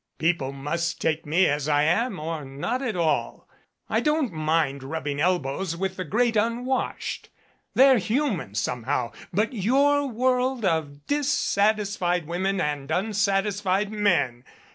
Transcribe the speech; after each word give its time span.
People 0.17 0.51
must 0.51 0.99
take 0.99 1.27
me 1.27 1.45
as 1.45 1.67
I 1.69 1.83
am 1.83 2.19
or 2.19 2.43
not 2.43 2.81
at 2.81 2.95
all. 2.95 3.47
I 3.87 3.99
don't 3.99 4.31
mind 4.33 4.81
rubbing 4.81 5.21
elbows 5.21 5.77
with 5.77 5.95
the 5.95 6.03
great 6.03 6.35
unwashed. 6.35 7.29
They're 7.75 7.99
human 7.99 8.55
somehow. 8.55 9.11
But 9.31 9.53
your 9.53 10.07
world 10.07 10.65
of 10.65 11.05
dis 11.05 11.31
satisfied 11.31 12.25
women 12.25 12.59
and 12.59 12.89
unsatisfied 12.89 13.91
men! 13.91 14.43